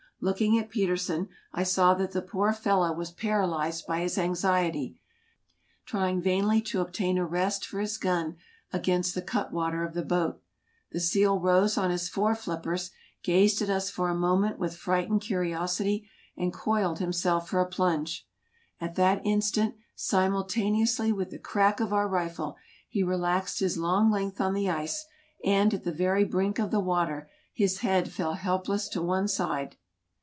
[0.23, 4.95] Looking at Petersen, I saw that the poor fellow was paralyzed by his anxiety,
[5.83, 8.35] trying vainly to obtain a rest for his gun
[8.71, 10.39] against the cut water of the boat.
[10.91, 12.91] The seal rose on his fore flippers,
[13.23, 16.07] gazed at us for a moment with frightened curiosity,
[16.37, 18.27] and coiled himself for a plunge.
[18.79, 22.57] At that instant, simultaneously with the crack of our rifle,
[22.87, 25.03] he relaxed his long length on the ice,
[25.43, 29.77] and, at the very brink of the water, his head fell helpless to one side.